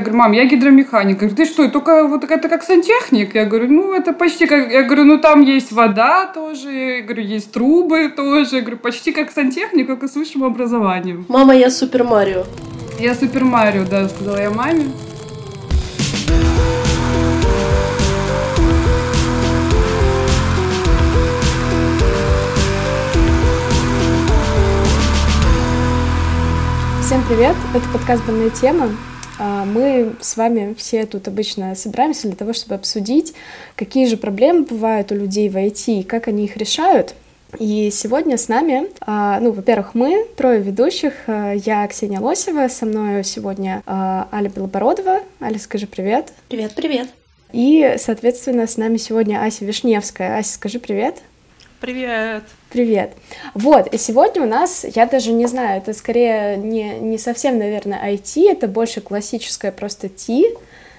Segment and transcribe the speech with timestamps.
[0.00, 1.18] Я говорю, мам, я гидромеханик.
[1.18, 3.34] Говорю, ты что, только вот это как сантехник?
[3.34, 4.72] Я говорю, ну, это почти как...
[4.72, 6.72] Я говорю, ну, там есть вода тоже.
[6.72, 8.56] Я говорю, есть трубы тоже.
[8.56, 11.26] Я говорю, почти как сантехник, только с высшим образованием.
[11.28, 12.46] Мама, я Супер Марио.
[12.98, 14.86] Я Супер Марио, да, сказала я маме.
[27.02, 27.56] Всем привет!
[27.74, 28.88] Это подкаст «Банная тема».
[29.42, 33.32] А, мы с вами все тут обычно собираемся для того, чтобы обсудить,
[33.74, 37.14] какие же проблемы бывают у людей в IT и как они их решают.
[37.58, 41.14] И сегодня с нами, а, ну, во-первых, мы, трое ведущих.
[41.26, 45.20] А, я Ксения Лосева, со мной сегодня Аля Белобородова.
[45.40, 46.34] Аля, скажи привет.
[46.50, 47.08] Привет, привет.
[47.52, 50.36] И, соответственно, с нами сегодня Ася Вишневская.
[50.36, 51.22] Ася, скажи привет.
[51.80, 52.42] Привет.
[52.68, 53.12] Привет.
[53.54, 57.98] Вот, и сегодня у нас, я даже не знаю, это скорее не, не совсем, наверное,
[58.12, 60.44] IT, это больше классическое просто T.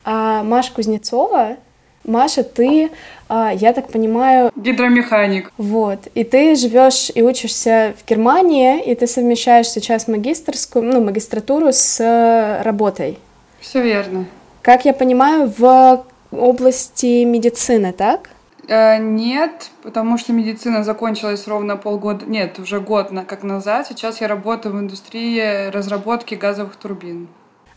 [0.03, 1.57] А Маша Кузнецова,
[2.03, 2.89] Маша, ты,
[3.29, 4.51] а, я так понимаю...
[4.55, 5.53] Гидромеханик.
[5.57, 6.07] Вот.
[6.15, 12.59] И ты живешь и учишься в Германии, и ты совмещаешь сейчас магистрскую, ну, магистратуру с
[12.63, 13.19] работой.
[13.59, 14.25] Все верно.
[14.63, 18.31] Как я понимаю, в области медицины, так?
[18.71, 23.87] Э, нет, потому что медицина закончилась ровно полгода, нет, уже год на, как назад.
[23.87, 27.27] Сейчас я работаю в индустрии разработки газовых турбин.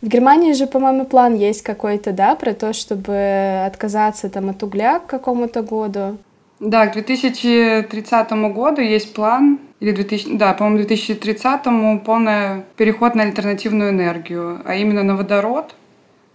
[0.01, 5.01] В Германии же, по-моему, план есть какой-то, да, про то, чтобы отказаться там от угля
[5.01, 6.19] к какому-то году.
[6.61, 13.91] Да, к 2030 году есть план, или 2000, да, по-моему, 2030 полный переход на альтернативную
[13.91, 15.75] энергию, а именно на водород,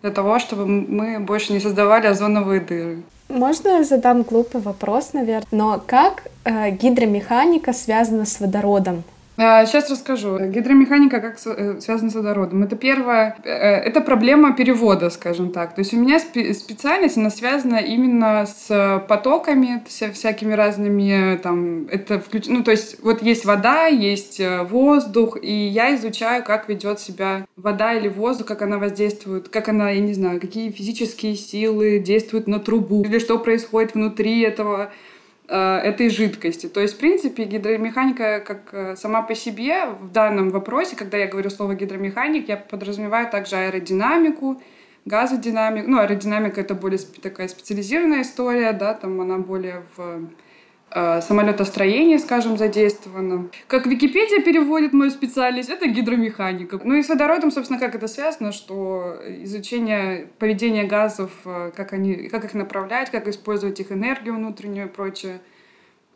[0.01, 3.03] для того, чтобы мы больше не создавали озоновые дыры.
[3.29, 9.03] Можно я задам глупый вопрос, наверное, но как э, гидромеханика связана с водородом?
[9.39, 10.37] Сейчас а, расскажу.
[10.37, 12.61] Гидромеханика как э, связана с водородом.
[12.63, 15.75] Это первое, э, это проблема перевода, скажем так.
[15.75, 22.47] То есть у меня специальность, она связана именно с потоками, всякими разными, там, это включ...
[22.47, 27.45] ну, то есть вот есть вода, есть э, воздух, и я изучаю, как ведет себя
[27.55, 32.47] вода или воздух, как она воздействует, как она, я не знаю, какие физические силы действуют
[32.47, 34.89] на трубу, или что происходит внутри этого Э,
[35.55, 36.67] этой жидкости.
[36.67, 41.27] То есть, в принципе, гидромеханика как э, сама по себе в данном вопросе, когда я
[41.27, 44.61] говорю слово гидромеханик, я подразумеваю также аэродинамику,
[45.05, 45.89] газодинамику.
[45.89, 50.19] Ну, аэродинамика— это более такая специализированная история, да, там она более в э,
[50.91, 53.49] самолетостроение, скажем, задействовано.
[53.67, 56.79] Как Википедия переводит мою специальность, это гидромеханика.
[56.83, 62.29] Ну и с водородом, собственно, как это связано, что изучение поведения газов, э, как, они,
[62.29, 65.41] как их направлять, как использовать их энергию внутреннюю и прочее,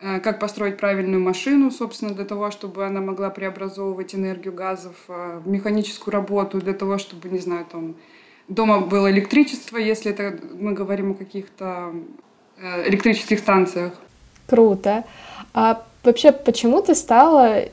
[0.01, 5.39] э, как построить правильную машину, собственно, для того, чтобы она могла преобразовывать энергию газов э,
[5.43, 7.95] в механическую работу, для того, чтобы, не знаю, там,
[8.47, 11.93] дома было электричество, если это мы говорим о каких-то
[12.85, 13.93] электрических станциях.
[14.47, 15.03] Круто.
[15.53, 17.69] А вообще, почему ты стала э,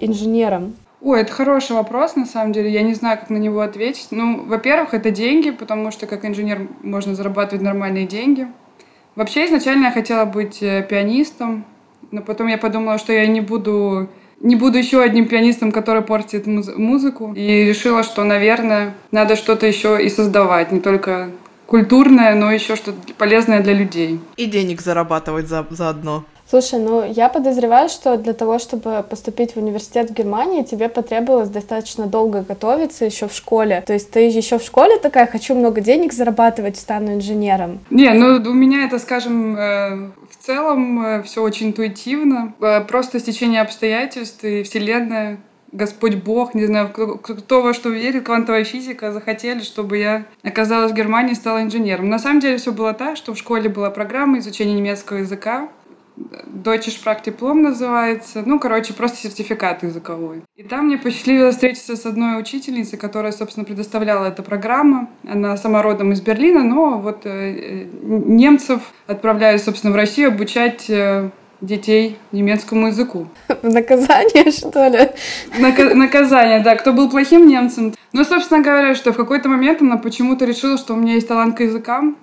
[0.00, 0.74] инженером?
[1.02, 2.70] Ой, это хороший вопрос, на самом деле.
[2.70, 4.08] Я не знаю, как на него ответить.
[4.10, 8.48] Ну, во-первых, это деньги, потому что как инженер можно зарабатывать нормальные деньги.
[9.14, 11.64] Вообще, изначально я хотела быть э, пианистом,
[12.10, 14.08] но потом я подумала, что я не буду
[14.40, 17.32] не буду еще одним пианистом, который портит муз- музыку.
[17.34, 21.30] И решила, что, наверное, надо что-то еще и создавать, не только
[21.66, 24.20] культурное, но еще что-то полезное для людей.
[24.36, 26.24] И денег зарабатывать за, заодно.
[26.48, 31.48] Слушай, ну я подозреваю, что для того, чтобы поступить в университет в Германии, тебе потребовалось
[31.48, 33.82] достаточно долго готовиться еще в школе.
[33.84, 37.80] То есть ты еще в школе такая, хочу много денег зарабатывать, стану инженером.
[37.90, 42.54] Не, ну у меня это, скажем, э, в целом э, все очень интуитивно.
[42.60, 45.38] Э, просто стечение обстоятельств и вселенная
[45.76, 50.92] Господь Бог, не знаю, кто, кто во что верит, квантовая физика, захотели, чтобы я оказалась
[50.92, 52.08] в Германии и стала инженером.
[52.08, 55.68] На самом деле все было так, что в школе была программа изучения немецкого языка,
[56.16, 58.42] Deutsche Sprachdiplom называется.
[58.44, 60.42] Ну, короче, просто сертификат языковой.
[60.56, 65.10] И там мне посчастливилось встретиться с одной учительницей, которая, собственно, предоставляла эту программу.
[65.28, 71.30] Она сама родом из Берлина, но вот э, немцев отправляют, собственно, в Россию обучать э,
[71.60, 73.28] детей немецкому языку.
[73.62, 75.10] Наказание, что ли?
[75.58, 76.76] Нак- наказание, да.
[76.76, 77.94] Кто был плохим немцем.
[78.12, 81.56] Ну, собственно говоря, что в какой-то момент она почему-то решила, что у меня есть талант
[81.56, 82.16] к языкам,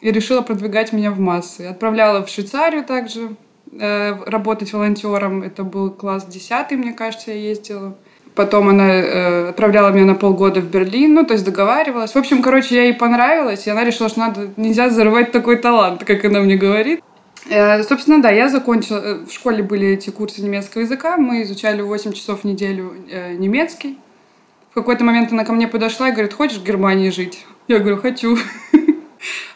[0.00, 1.62] и решила продвигать меня в массы.
[1.62, 3.36] Отправляла в Швейцарию также
[3.72, 5.42] э, работать волонтером.
[5.42, 7.96] Это был класс 10, мне кажется, я ездила.
[8.34, 12.12] Потом она э, отправляла меня на полгода в Берлин, ну, то есть договаривалась.
[12.12, 16.04] В общем, короче, я ей понравилась, и она решила, что надо, нельзя зарывать такой талант,
[16.04, 17.02] как она мне говорит.
[17.48, 21.80] Э, собственно, да, я закончила, э, в школе были эти курсы немецкого языка, мы изучали
[21.80, 23.98] 8 часов в неделю э, немецкий.
[24.70, 27.44] В какой-то момент она ко мне подошла и говорит, хочешь в Германии жить?
[27.66, 28.36] Я говорю, хочу.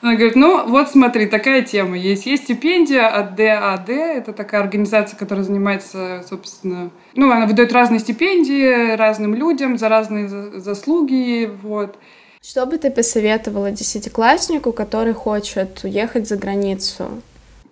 [0.03, 2.27] Она говорит, ну вот смотри, такая тема есть.
[2.27, 8.95] Есть стипендия от ДАД, это такая организация, которая занимается, собственно, ну, она выдает разные стипендии
[8.97, 10.29] разным людям за разные
[10.61, 11.97] заслуги, вот.
[12.43, 17.23] Что бы ты посоветовала десятикласснику, который хочет уехать за границу?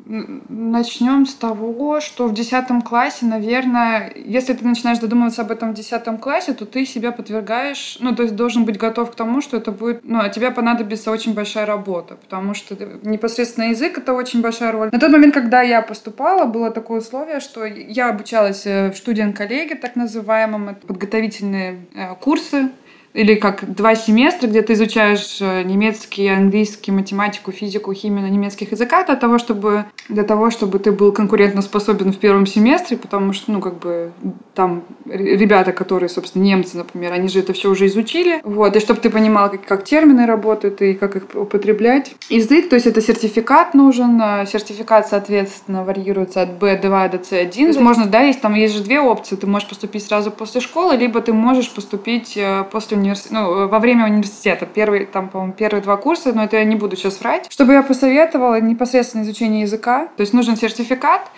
[0.05, 5.75] Начнем с того, что в 10 классе, наверное, если ты начинаешь задумываться об этом в
[5.75, 9.57] 10 классе, то ты себя подвергаешь, ну, то есть должен быть готов к тому, что
[9.57, 14.41] это будет, ну, а тебе понадобится очень большая работа, потому что непосредственно язык— это очень
[14.41, 14.89] большая роль.
[14.91, 19.77] На тот момент, когда я поступала, было такое условие, что я обучалась э, в студент-коллеге,
[19.77, 22.71] так называемом, подготовительные э, курсы
[23.15, 28.73] или как два семестра, где ты изучаешь э, немецкий, английский, математику, физику, химию на немецких
[28.73, 33.53] языках для того, чтобы, для того, чтобы ты был конкурентоспособен в первом семестре, потому что,
[33.53, 34.13] ну, как бы,
[34.55, 39.01] там ребята, которые, собственно, немцы, например, они же это все уже изучили, вот, и чтобы
[39.01, 42.15] ты понимал, как, как термины работают и как их употреблять.
[42.31, 47.61] Язык, то есть это сертификат нужен, э, сертификат, соответственно, варьируется от B2 до C1, то
[47.61, 50.97] есть можно, да, есть там есть же две опции, ты можешь поступить сразу после школы,
[50.97, 54.67] либо ты можешь поступить э, после университета, ну, во время университета.
[54.67, 57.47] Первый, там, по-моему, первые два курса, но это я не буду сейчас врать.
[57.51, 60.09] Чтобы я посоветовала непосредственно изучение языка.
[60.17, 61.31] То есть нужен сертификат.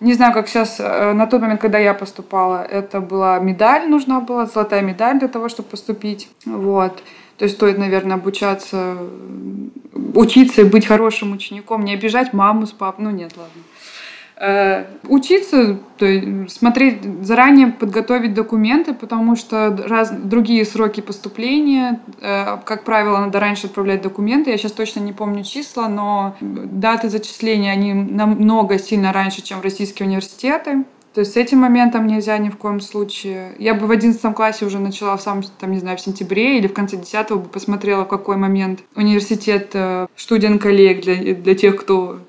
[0.00, 4.20] Не знаю, как сейчас, э, на тот момент, когда я поступала, это была медаль нужна
[4.20, 6.28] была, золотая медаль для того, чтобы поступить.
[6.46, 7.02] Вот.
[7.36, 8.96] То есть стоит, наверное, обучаться,
[10.14, 13.04] учиться и быть хорошим учеником, не обижать маму с папой.
[13.04, 13.62] Ну нет, ладно.
[14.42, 22.56] Э, учиться, то есть смотреть, заранее подготовить документы, потому что раз, другие сроки поступления, э,
[22.64, 24.48] как правило, надо раньше отправлять документы.
[24.48, 30.08] Я сейчас точно не помню числа, но даты зачисления, они намного сильно раньше, чем российские
[30.08, 30.84] университеты.
[31.12, 33.54] То есть с этим моментом нельзя ни в коем случае.
[33.58, 36.66] Я бы в одиннадцатом классе уже начала в самом, там, не знаю, в сентябре или
[36.66, 42.20] в конце десятого бы посмотрела, в какой момент университет э, студент-коллег для, для тех, кто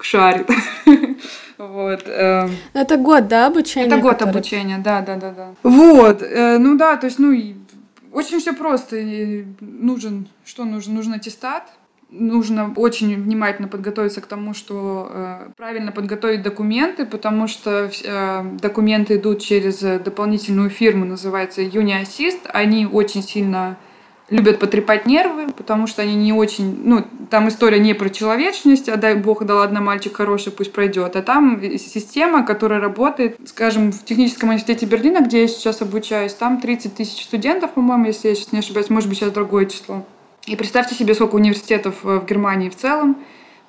[0.00, 0.48] шарит.
[1.58, 2.04] Вот.
[2.06, 2.50] Эм.
[2.72, 3.86] Это год, да, обучения?
[3.86, 4.30] Это год который...
[4.30, 5.54] обучения, да, да, да, да.
[5.62, 6.22] Вот.
[6.22, 7.36] Э, ну да, то есть, ну,
[8.12, 8.96] очень все просто.
[9.60, 10.94] Нужен, что нужно?
[10.94, 11.64] Нужен аттестат,
[12.10, 19.16] нужно очень внимательно подготовиться к тому, что э, правильно подготовить документы, потому что э, документы
[19.16, 22.48] идут через дополнительную фирму, называется UniAssist.
[22.52, 23.76] Они очень сильно
[24.30, 26.82] любят потрепать нервы, потому что они не очень...
[26.84, 31.16] Ну, там история не про человечность, а дай бог, да ладно, мальчик хороший, пусть пройдет.
[31.16, 36.60] А там система, которая работает, скажем, в техническом университете Берлина, где я сейчас обучаюсь, там
[36.60, 40.04] 30 тысяч студентов, по-моему, если я сейчас не ошибаюсь, может быть, сейчас другое число.
[40.46, 43.16] И представьте себе, сколько университетов в Германии в целом,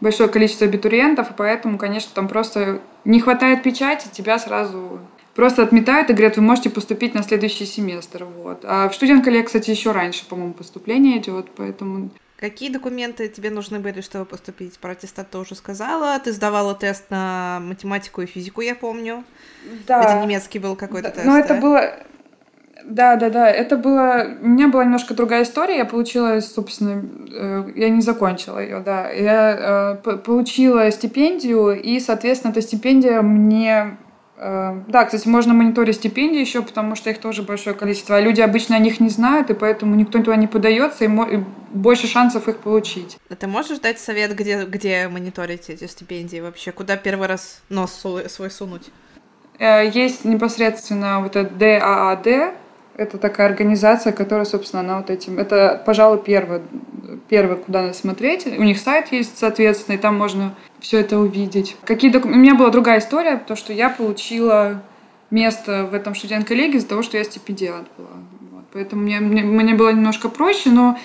[0.02, 5.00] большое количество абитуриентов, и поэтому, конечно, там просто не хватает печати, тебя сразу
[5.40, 8.26] просто отметают и говорят, вы можете поступить на следующий семестр.
[8.26, 8.66] Вот.
[8.68, 12.10] А в студент-коллег, кстати, еще раньше, по-моему, поступление идет, поэтому...
[12.38, 14.78] Какие документы тебе нужны были, чтобы поступить?
[14.80, 16.20] Про аттестат ты уже сказала.
[16.20, 19.24] Ты сдавала тест на математику и физику, я помню.
[19.88, 20.04] Да.
[20.04, 21.62] Это немецкий был какой-то да, тест, это да?
[21.62, 21.94] было...
[22.84, 23.50] Да, да, да.
[23.50, 24.26] Это было...
[24.42, 25.78] У меня была немножко другая история.
[25.78, 27.02] Я получила, собственно...
[27.32, 29.10] Э, я не закончила ее, да.
[29.10, 33.98] Я э, получила стипендию, и, соответственно, эта стипендия мне
[34.40, 38.16] да, кстати, можно мониторить стипендии еще, потому что их тоже большое количество.
[38.16, 41.44] А люди обычно о них не знают, и поэтому никто туда не подается, и, и
[41.72, 43.18] больше шансов их получить.
[43.30, 46.72] А ты можешь дать совет, где, где мониторить эти стипендии вообще?
[46.72, 48.90] Куда первый раз нос свой сунуть?
[49.60, 52.54] Э, есть непосредственно вот это ДААД,
[53.00, 55.40] это такая организация, которая, собственно, она вот этим...
[55.40, 56.62] Это, пожалуй, первое,
[57.30, 58.46] первое, куда надо смотреть.
[58.46, 61.78] У них сайт есть, соответственно, и там можно все это увидеть.
[61.86, 62.40] Какие документы...
[62.40, 64.82] У меня была другая история, то, что я получила
[65.32, 68.10] место в этом студент-коллеге из-за того, что я стипендиат была.
[68.52, 68.66] Вот.
[68.74, 70.98] Поэтому мне, мне, мне было немножко проще, но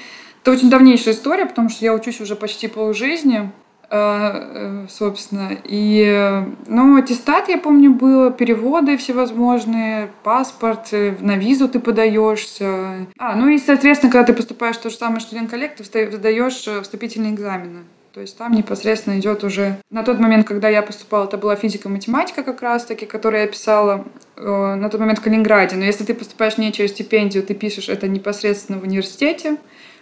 [0.42, 3.52] это очень давнейшая история, потому что я учусь уже почти полжизни.
[3.96, 5.56] Э, э, собственно.
[5.62, 13.06] И, ну, аттестат, я помню, было, переводы всевозможные, паспорт, э, на визу ты подаешься.
[13.18, 17.34] А, ну и, соответственно, когда ты поступаешь в то же самое студент-коллег, ты сдаешь вступительные
[17.34, 17.84] экзамены.
[18.12, 19.76] То есть там непосредственно идет уже...
[19.90, 24.04] На тот момент, когда я поступала, это была физика-математика как раз-таки, которую я писала
[24.36, 25.76] э, на тот момент в Калининграде.
[25.76, 29.56] Но если ты поступаешь не через стипендию, ты пишешь это непосредственно в университете.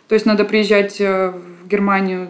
[0.08, 2.28] То есть надо приезжать в Германию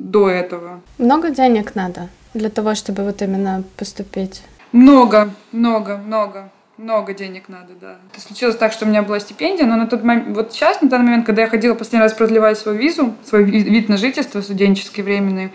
[0.00, 0.80] до этого.
[0.98, 4.42] Много денег надо для того, чтобы вот именно поступить?
[4.72, 6.50] Много, много, много.
[6.78, 7.96] Много денег надо, да.
[8.10, 10.88] Это случилось так, что у меня была стипендия, но на тот момент, вот сейчас, на
[10.88, 15.02] данный момент, когда я ходила последний раз продлевать свою визу, свой вид на жительство студенческий
[15.02, 15.52] временный,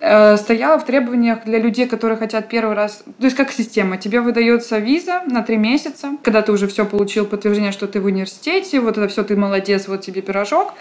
[0.00, 3.04] э, стояла в требованиях для людей, которые хотят первый раз...
[3.18, 3.98] То есть как система.
[3.98, 8.06] Тебе выдается виза на три месяца, когда ты уже все получил, подтверждение, что ты в
[8.06, 10.72] университете, вот это все, ты молодец, вот тебе пирожок.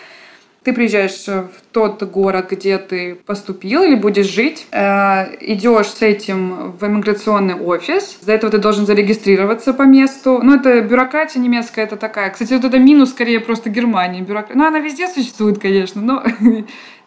[0.64, 6.72] Ты приезжаешь в тот город, где ты поступил или будешь жить, э, идешь с этим
[6.72, 8.18] в иммиграционный офис.
[8.22, 10.40] Для этого ты должен зарегистрироваться по месту.
[10.42, 12.30] Ну, это бюрократия немецкая, это такая.
[12.30, 14.22] Кстати, вот это минус скорее просто Германии.
[14.22, 14.58] Бюрократия.
[14.58, 16.24] Ну, она везде существует, конечно, но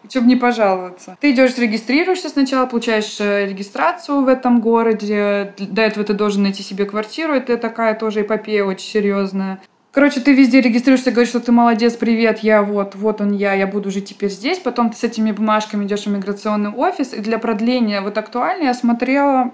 [0.09, 1.17] чтобы не пожаловаться.
[1.19, 5.53] Ты идешь, регистрируешься сначала, получаешь э, регистрацию в этом городе.
[5.57, 7.33] До этого ты должен найти себе квартиру.
[7.33, 9.59] Это такая тоже эпопея очень серьезная.
[9.97, 13.65] Короче, ты везде регистрируешься, говоришь, что ты молодец, привет, я вот, вот он я, я
[13.65, 14.59] буду жить теперь здесь.
[14.59, 17.13] Потом ты с этими бумажками идешь в миграционный офис.
[17.13, 19.51] И для продления, вот актуально, я смотрела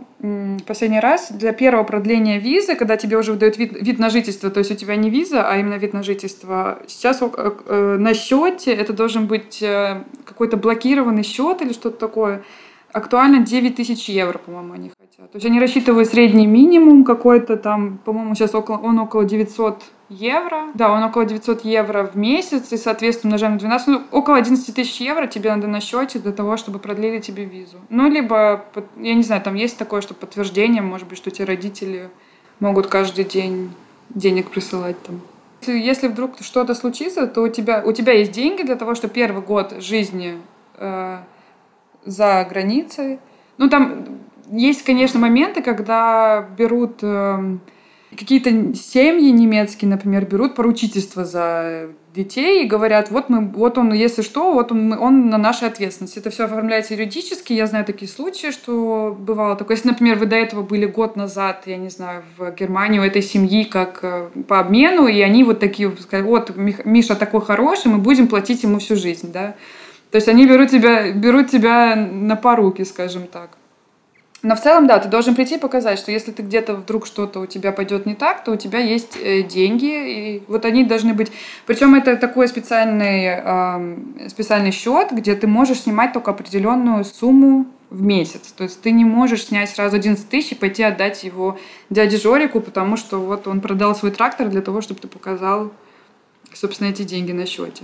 [0.67, 4.57] последний раз, для первого продления визы, когда тебе уже выдают вид, вид на жительство, то
[4.57, 8.73] есть у тебя не виза, а именно вид на жительство, сейчас э, э, на счете
[8.73, 12.43] это должен быть э, какой-то блокированный счет или что-то такое,
[12.91, 15.31] актуально 9 тысяч евро, по-моему, они хотят.
[15.31, 19.83] То есть они рассчитывают средний минимум какой-то там, по-моему, сейчас около, он около 900
[20.13, 20.69] евро.
[20.73, 24.73] Да, он около 900 евро в месяц, и, соответственно, умножаем на 12, ну, около 11
[24.75, 27.77] тысяч евро тебе надо на счете для того, чтобы продлили тебе визу.
[27.89, 28.65] Ну, либо,
[28.97, 32.09] я не знаю, там есть такое, что подтверждение, может быть, что тебе родители
[32.59, 33.71] могут каждый день
[34.09, 35.21] денег присылать там.
[35.61, 39.13] Если, если вдруг что-то случится, то у тебя, у тебя есть деньги для того, чтобы
[39.13, 40.37] первый год жизни
[40.77, 41.19] э,
[42.05, 43.19] за границей.
[43.57, 44.05] Ну, там
[44.51, 46.99] есть, конечно, моменты, когда берут...
[47.01, 47.57] Э,
[48.13, 54.21] какие-то семьи немецкие, например, берут поручительство за детей и говорят, вот мы, вот он, если
[54.21, 56.19] что, вот он, он на нашей ответственности.
[56.19, 57.53] Это все оформляется юридически.
[57.53, 59.77] Я знаю такие случаи, что бывало такое.
[59.77, 63.21] Если, например, вы до этого были год назад, я не знаю, в Германии у этой
[63.21, 67.97] семьи как э, по обмену, и они вот такие сказали, вот Миша такой хороший, мы
[67.97, 69.55] будем платить ему всю жизнь, да.
[70.11, 73.57] То есть они берут тебя, берут тебя на поруки, скажем так.
[74.43, 77.39] Но в целом, да, ты должен прийти и показать, что если ты где-то вдруг что-то
[77.39, 81.13] у тебя пойдет не так, то у тебя есть э, деньги, и вот они должны
[81.13, 81.31] быть.
[81.65, 88.01] Причем это такой специальный, э, специальный счет, где ты можешь снимать только определенную сумму в
[88.01, 88.51] месяц.
[88.51, 91.57] То есть ты не можешь снять сразу 11 тысяч и пойти отдать его
[91.89, 95.71] дяде Жорику, потому что вот он продал свой трактор для того, чтобы ты показал,
[96.53, 97.83] собственно, эти деньги на счете.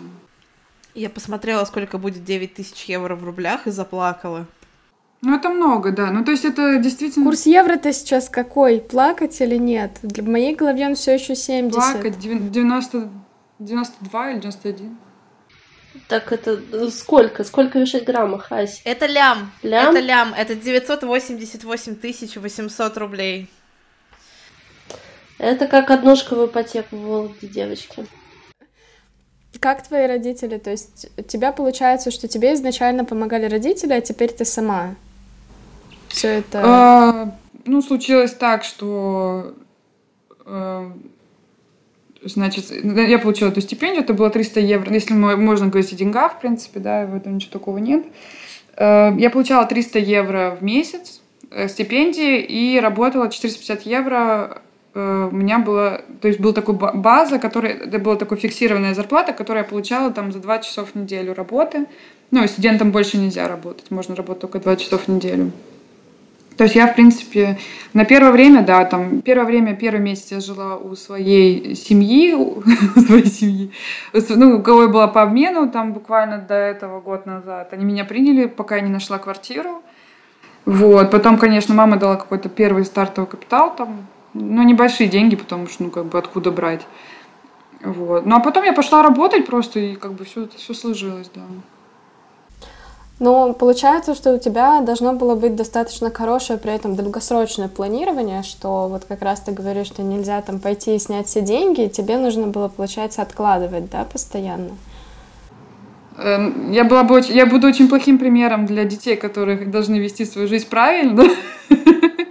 [0.93, 4.45] Я посмотрела, сколько будет 9 тысяч евро в рублях и заплакала.
[5.21, 6.11] Ну, это много, да.
[6.11, 7.25] Ну, то есть это действительно...
[7.25, 8.79] Курс евро-то сейчас какой?
[8.79, 9.99] Плакать или нет?
[10.01, 11.73] Для моей голове он все еще 70.
[11.73, 13.09] Плакать 90...
[13.59, 14.97] 92 или 91.
[16.07, 17.43] Так это ну, сколько?
[17.43, 18.81] Сколько вешать граммах, Ась?
[18.85, 19.51] Это лям.
[19.61, 19.89] Лям?
[19.89, 20.33] Это лям.
[20.33, 23.49] Это 988 тысяч 800 рублей.
[25.37, 28.05] Это как однушка в ипотеку в Вологде, девочки.
[29.59, 30.57] Как твои родители?
[30.57, 34.95] То есть у тебя получается, что тебе изначально помогали родители, а теперь ты сама
[36.09, 36.61] все это?
[36.63, 37.35] А,
[37.65, 39.53] ну, случилось так, что
[40.45, 40.91] э,
[42.23, 46.39] значит, я получила эту стипендию, это было 300 евро, если можно говорить о деньгах, в
[46.41, 48.05] принципе, да, в этом ничего такого нет.
[48.75, 54.61] Э, я получала 300 евро в месяц э, стипендии и работала 450 евро
[54.95, 59.63] у меня была, то есть была такая база, которая, это была такая фиксированная зарплата, которую
[59.63, 61.85] я получала там за 2 часа в неделю работы.
[62.31, 65.51] Ну, и студентам больше нельзя работать, можно работать только 2 часа в неделю.
[66.59, 67.57] То есть я, в принципе,
[67.93, 72.61] на первое время, да, там, первое время, первый месяц я жила у своей семьи, у
[72.99, 73.71] своей семьи,
[74.11, 77.71] ну, у кого я была по обмену, там, буквально до этого год назад.
[77.71, 79.81] Они меня приняли, пока я не нашла квартиру.
[80.65, 85.83] Вот, потом, конечно, мама дала какой-то первый стартовый капитал, там, ну, небольшие деньги, потому что,
[85.83, 86.85] ну, как бы, откуда брать.
[87.81, 88.25] Вот.
[88.25, 91.43] Ну, а потом я пошла работать просто, и как бы все, все сложилось, да.
[93.19, 98.87] Но получается, что у тебя должно было быть достаточно хорошее при этом долгосрочное планирование, что
[98.87, 102.17] вот как раз ты говоришь, что нельзя там пойти и снять все деньги, и тебе
[102.17, 104.71] нужно было, получается, откладывать, да, постоянно?
[106.17, 110.23] Эм, я, была бы очень, я буду очень плохим примером для детей, которые должны вести
[110.23, 111.25] свою жизнь правильно.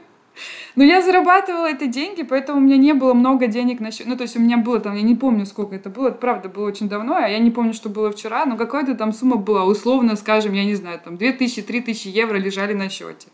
[0.78, 4.06] Но я зарабатывала эти деньги, поэтому у меня не было много денег на счет.
[4.06, 6.49] Ну, то есть у меня было там, я не помню, сколько это было, это правда
[6.49, 9.64] было очень давно, а я не помню, что было вчера, но какая-то там сумма была,
[9.64, 13.26] условно, скажем, я не знаю, там 2000-3000 евро лежали на счете.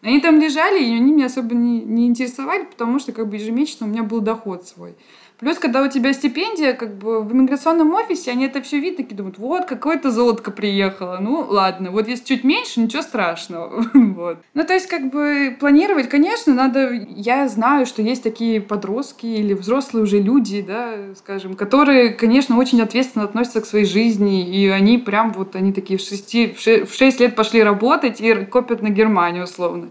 [0.00, 3.86] Они там лежали, и они меня особо не, не интересовали, потому что как бы ежемесячно
[3.86, 4.94] у меня был доход свой.
[5.42, 9.16] Плюс, когда у тебя стипендия, как бы в иммиграционном офисе, они это все видят, такие
[9.16, 14.38] думают, вот, какое-то золотко приехало, ну, ладно, вот если чуть меньше, ничего страшного, вот.
[14.54, 19.52] Ну, то есть, как бы, планировать, конечно, надо, я знаю, что есть такие подростки или
[19.52, 24.96] взрослые уже люди, да, скажем, которые, конечно, очень ответственно относятся к своей жизни, и они
[24.96, 29.42] прям вот, они такие в, шести, в шесть лет пошли работать и копят на Германию,
[29.42, 29.88] условно.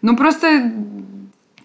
[0.00, 0.72] Ну, просто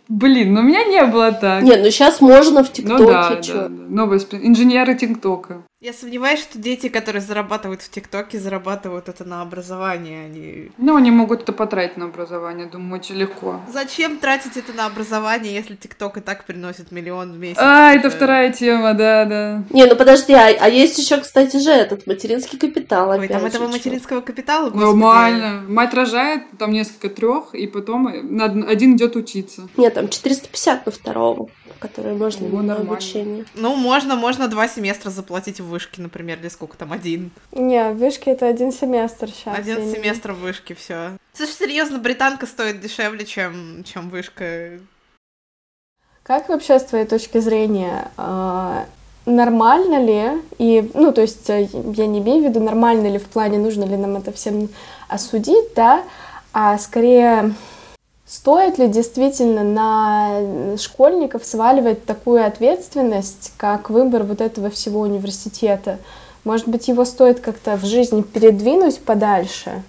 [0.10, 1.64] Блин, ну у меня не было так.
[1.64, 3.04] Нет, ну сейчас можно в ТикТоке.
[3.04, 3.70] Ну да, да, да.
[3.70, 5.64] Новые инженеры ТикТока.
[5.80, 10.26] Я сомневаюсь, что дети, которые зарабатывают в ТикТоке, зарабатывают это на образование.
[10.26, 10.72] Они...
[10.80, 13.62] Ну, они могут это потратить на образование, думаю, очень легко.
[13.72, 17.60] Зачем тратить это на образование, если ТикТок и так приносит миллион в месяц?
[17.62, 19.64] А, это вторая тема, да, да.
[19.70, 23.12] Не, ну подожди, а, а есть еще, кстати же, этот материнский капитал.
[23.12, 24.84] Ой, там этого материнского капитала, господи.
[24.84, 25.64] Нормально.
[25.68, 29.70] Мать рожает, там несколько трех, и потом один идет учиться.
[29.78, 33.46] Нет, там 450 на второго которые можно О, на обучение.
[33.56, 37.32] Ну, можно, можно два семестра заплатить в вышке, например, или сколько там, один?
[37.52, 39.58] Не, в вышке это один семестр сейчас.
[39.58, 41.12] Один семестр в вышке, все.
[41.34, 44.80] Слушай, серьезно, британка стоит дешевле, чем, чем вышка.
[46.24, 48.86] Как вообще, с твоей точки зрения, а,
[49.26, 53.26] нормально ли, и, ну, то есть э, я не имею в виду, нормально ли в
[53.26, 54.70] плане, нужно ли нам это всем
[55.10, 56.04] осудить, да,
[56.54, 57.54] а скорее
[58.28, 66.00] Стоит ли действительно на школьников сваливать такую ответственность, как выбор вот этого всего университета?
[66.44, 69.82] Может быть, его стоит как-то в жизни передвинуть подальше?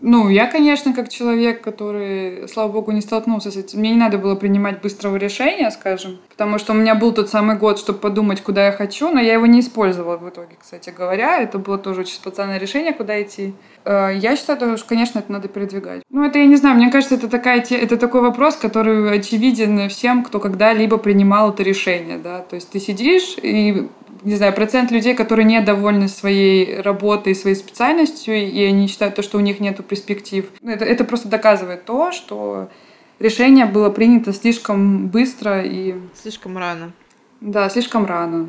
[0.00, 4.16] Ну, я, конечно, как человек, который, слава богу, не столкнулся с этим, мне не надо
[4.16, 8.40] было принимать быстрого решения, скажем, потому что у меня был тот самый год, чтобы подумать,
[8.40, 11.42] куда я хочу, но я его не использовала в итоге, кстати говоря.
[11.42, 13.54] Это было тоже очень спонтанное решение, куда идти.
[13.84, 16.02] Э, я считаю, что, конечно, это надо передвигать.
[16.10, 20.22] Ну, это, я не знаю, мне кажется, это, такая, это такой вопрос, который очевиден всем,
[20.22, 22.40] кто когда-либо принимал это решение, да.
[22.40, 23.88] То есть ты сидишь и
[24.22, 29.38] не знаю, процент людей, которые недовольны своей работой, своей специальностью, и они считают то, что
[29.38, 30.46] у них нет перспектив.
[30.60, 32.68] Ну, это, это просто доказывает то, что
[33.18, 35.94] решение было принято слишком быстро и...
[36.20, 36.92] Слишком рано.
[37.40, 38.48] Да, слишком рано.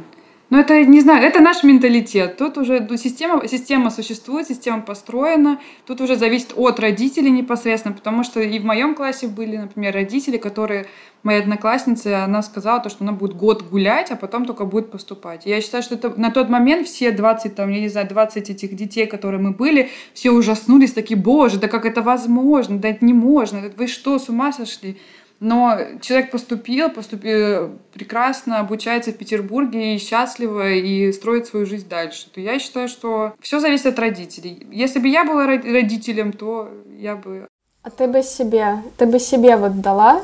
[0.49, 2.37] Но это, не знаю, это наш менталитет.
[2.37, 5.59] Тут уже ну, система, система существует, система построена.
[5.85, 10.37] Тут уже зависит от родителей непосредственно, потому что и в моем классе были, например, родители,
[10.37, 10.87] которые...
[11.21, 15.45] Моя одноклассница, она сказала, то, что она будет год гулять, а потом только будет поступать.
[15.45, 18.73] я считаю, что это на тот момент все 20, там, я не знаю, 20 этих
[18.73, 23.11] детей, которые мы были, все ужаснулись, такие, боже, да как это возможно, да это не
[23.11, 24.97] можно, вы что, с ума сошли?
[25.39, 32.29] Но человек поступил, поступил прекрасно, обучается в Петербурге и счастливо, и строит свою жизнь дальше.
[32.29, 34.67] То я считаю, что все зависит от родителей.
[34.71, 37.47] Если бы я была родителем, то я бы...
[37.83, 40.21] А ты бы себе, ты бы себе вот дала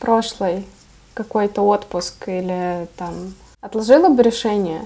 [0.00, 0.64] прошлый
[1.14, 4.82] какой-то отпуск или там отложила бы решение?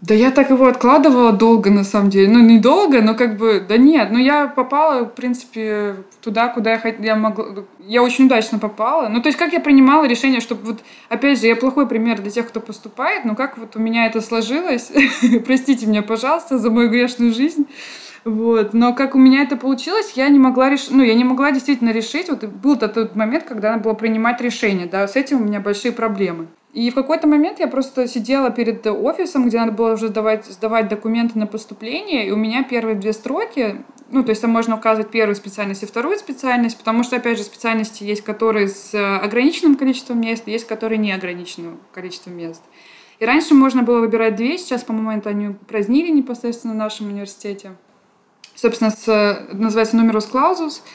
[0.00, 2.32] Да я так его откладывала долго, на самом деле.
[2.32, 4.08] Ну, недолго, но как бы, да нет.
[4.10, 6.94] Ну, я попала, в принципе, туда, куда я, хот...
[7.00, 7.64] я могла...
[7.80, 9.08] Я очень удачно попала.
[9.08, 10.80] Ну, то есть, как я принимала решение, чтобы вот...
[11.10, 14.22] Опять же, я плохой пример для тех, кто поступает, но как вот у меня это
[14.22, 14.90] сложилось,
[15.44, 17.66] простите меня, пожалуйста, за мою грешную жизнь,
[18.24, 18.72] вот.
[18.72, 21.90] Но как у меня это получилось, я не могла решить, ну, я не могла действительно
[21.90, 22.30] решить.
[22.30, 25.92] Вот был тот момент, когда надо было принимать решение, да, с этим у меня большие
[25.92, 26.48] проблемы.
[26.72, 30.88] И в какой-то момент я просто сидела перед офисом, где надо было уже сдавать, сдавать
[30.88, 35.10] документы на поступление, и у меня первые две строки, ну, то есть там можно указывать
[35.10, 40.20] первую специальность и вторую специальность, потому что, опять же, специальности есть, которые с ограниченным количеством
[40.20, 42.62] мест, есть, которые не ограниченным количеством мест.
[43.18, 47.72] И раньше можно было выбирать две, сейчас, по-моему, это они упразднили непосредственно в нашем университете.
[48.54, 50.82] Собственно, с, называется numerus clausus—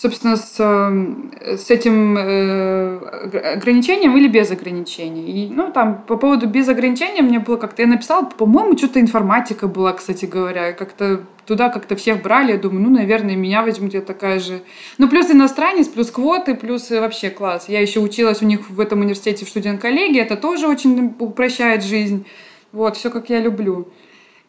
[0.00, 5.30] собственно, с, э, с этим э, ограничением или без ограничений.
[5.30, 7.82] И, ну, там, по поводу без ограничения мне было как-то...
[7.82, 10.72] Я написала, по-моему, что-то информатика была, кстати говоря.
[10.72, 12.52] Как-то туда как-то всех брали.
[12.52, 14.62] Я думаю, ну, наверное, меня возьмут, я такая же.
[14.96, 17.68] Ну, плюс иностранец, плюс квоты, плюс вообще класс.
[17.68, 20.20] Я еще училась у них в этом университете в студент-коллегии.
[20.20, 22.24] Это тоже очень упрощает жизнь.
[22.72, 23.88] Вот, все как я люблю.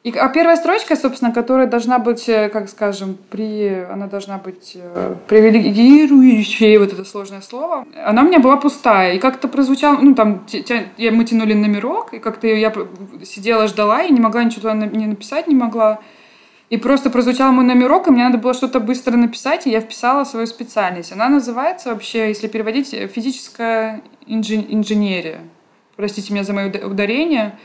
[0.04, 4.72] И, а первая строчка, собственно, которая должна быть, э, как скажем, при, она должна быть
[4.74, 9.14] э, привилегирующей, вот это сложное слово, она у меня была пустая.
[9.14, 12.74] И как-то прозвучало, ну, там, тя, мы тянули номерок, и как-то я
[13.24, 16.00] сидела, ждала, и не могла ничего туда не написать, не могла.
[16.72, 20.24] И просто прозвучал мой номерок, и мне надо было что-то быстро написать, и я вписала
[20.24, 21.12] свою специальность.
[21.12, 25.42] Она называется вообще, если переводить, физическая инженерия.
[25.96, 27.60] Простите меня за мое ударение.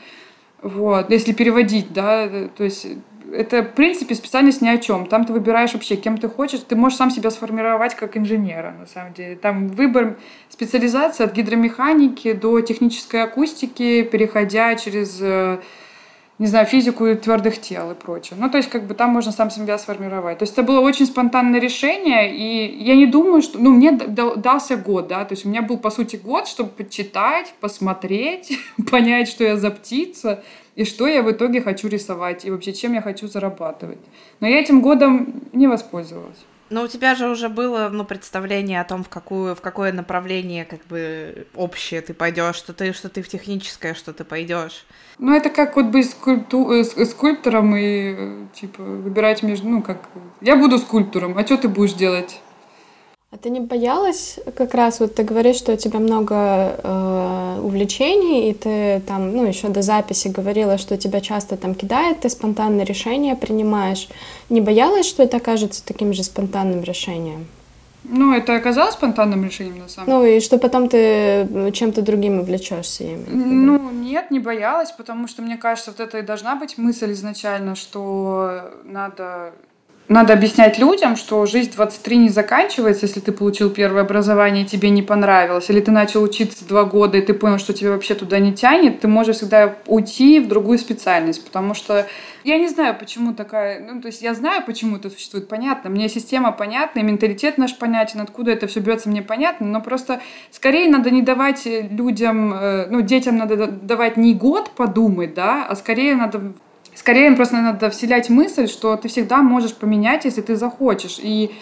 [0.62, 2.86] Вот, если переводить, да, то есть
[3.32, 5.06] это, в принципе, специальность ни о чем.
[5.06, 6.60] Там ты выбираешь вообще, кем ты хочешь.
[6.60, 9.36] Ты можешь сам себя сформировать как инженера, на самом деле.
[9.36, 10.16] Там выбор
[10.48, 15.58] специализации от гидромеханики до технической акустики, переходя через э,
[16.38, 18.36] не знаю, физику твердых тел и прочее.
[18.38, 20.38] Ну, то есть, как бы там можно сам себя сформировать.
[20.38, 23.58] То есть, это было очень спонтанное решение, и я не думаю, что...
[23.58, 27.54] Ну, мне дался год, да, то есть, у меня был, по сути, год, чтобы почитать,
[27.60, 28.58] посмотреть,
[28.90, 30.42] понять, что я за птица,
[30.74, 33.98] и что я в итоге хочу рисовать, и вообще, чем я хочу зарабатывать.
[34.40, 36.44] Но я этим годом не воспользовалась.
[36.68, 40.64] Но у тебя же уже было, ну, представление о том, в какую, в какое направление,
[40.64, 44.84] как бы, общее ты пойдешь, что ты, что ты в техническое, что ты пойдешь.
[45.18, 46.70] Ну, это как вот быть скульпту...
[46.72, 50.08] Э, скульптором и, э, типа, выбирать между, ну, как,
[50.40, 52.40] я буду скульптором, а что ты будешь делать?
[53.32, 56.34] А ты не боялась как раз, вот ты говоришь, что у тебя много
[56.82, 62.20] э, увлечений, и ты там, ну, еще до записи говорила, что тебя часто там кидает,
[62.20, 64.08] ты спонтанные решения принимаешь.
[64.48, 67.46] Не боялась, что это окажется таким же спонтанным решением?
[68.04, 70.18] Ну, это оказалось спонтанным решением, на самом деле.
[70.18, 73.26] Ну, и что потом ты чем-то другим увлечешься ими?
[73.28, 77.74] Ну, нет, не боялась, потому что, мне кажется, вот это и должна быть мысль изначально,
[77.74, 79.52] что надо
[80.08, 84.90] надо объяснять людям, что жизнь 23 не заканчивается, если ты получил первое образование и тебе
[84.90, 88.38] не понравилось, или ты начал учиться два года и ты понял, что тебе вообще туда
[88.38, 92.06] не тянет, ты можешь всегда уйти в другую специальность, потому что
[92.46, 93.80] я не знаю, почему такая...
[93.80, 95.90] Ну, то есть я знаю, почему это существует, понятно.
[95.90, 99.66] Мне система понятна, и менталитет наш понятен, откуда это все берется, мне понятно.
[99.66, 100.20] Но просто
[100.52, 102.54] скорее надо не давать людям...
[102.54, 106.52] Э, ну, детям надо давать не год подумать, да, а скорее надо
[107.06, 111.20] Скорее, им просто надо вселять мысль, что ты всегда можешь поменять, если ты захочешь.
[111.22, 111.52] И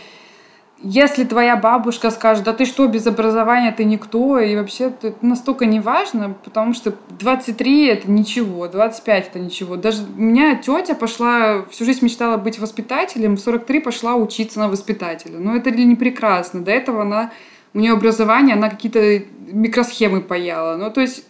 [0.82, 5.66] если твоя бабушка скажет, да ты что, без образования ты никто, и вообще это настолько
[5.66, 9.76] не важно, потому что 23 это ничего, 25 это ничего.
[9.76, 14.68] Даже у меня тетя пошла, всю жизнь мечтала быть воспитателем, в 43 пошла учиться на
[14.68, 15.38] воспитателя.
[15.38, 16.64] Но это ли не прекрасно?
[16.64, 17.32] До этого она,
[17.74, 20.78] у нее образование, она какие-то микросхемы паяла.
[20.78, 21.26] Ну, то есть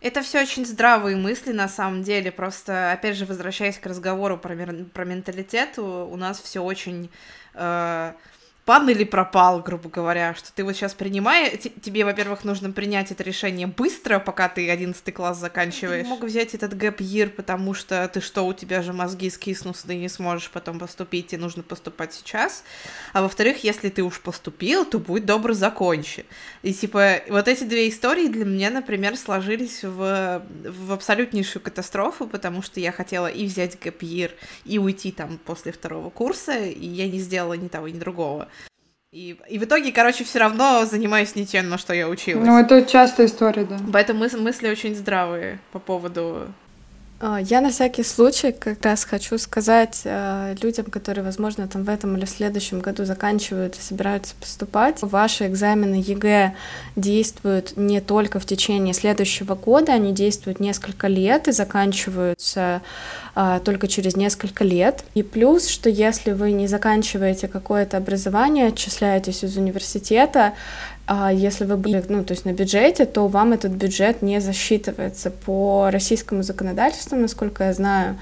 [0.00, 2.30] это все очень здравые мысли, на самом деле.
[2.30, 4.54] Просто, опять же, возвращаясь к разговору про,
[4.92, 7.10] про менталитет, у, у нас все очень
[7.54, 8.12] э,
[8.68, 13.22] пан или пропал, грубо говоря, что ты вот сейчас принимаешь, тебе, во-первых, нужно принять это
[13.22, 16.02] решение быстро, пока ты 11 класс заканчиваешь.
[16.02, 19.78] Ты мог взять этот гэп year, потому что ты что, у тебя же мозги скиснут,
[19.78, 22.62] ты не сможешь потом поступить, тебе нужно поступать сейчас.
[23.14, 26.26] А во-вторых, если ты уж поступил, то будь добр, закончи.
[26.62, 32.60] И типа, вот эти две истории для меня, например, сложились в, в абсолютнейшую катастрофу, потому
[32.60, 34.32] что я хотела и взять gap year,
[34.66, 38.46] и уйти там после второго курса, и я не сделала ни того, ни другого.
[39.10, 42.46] И, и в итоге, короче, все равно занимаюсь не тем, на что я училась.
[42.46, 43.78] Ну, это частая история, да.
[43.90, 46.48] Поэтому мыс- мысли очень здравые по поводу
[47.20, 52.16] я на всякий случай как раз хочу сказать э, людям, которые, возможно, там в этом
[52.16, 54.98] или в следующем году заканчивают и собираются поступать.
[55.02, 56.54] Ваши экзамены ЕГЭ
[56.94, 62.82] действуют не только в течение следующего года, они действуют несколько лет и заканчиваются
[63.34, 65.04] э, только через несколько лет.
[65.14, 70.54] И плюс, что если вы не заканчиваете какое-то образование, отчисляетесь из университета,
[71.10, 75.30] а если вы были, ну, то есть на бюджете, то вам этот бюджет не засчитывается
[75.30, 78.18] по российскому законодательству, насколько я знаю.